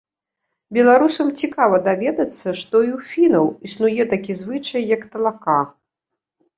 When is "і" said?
2.87-2.91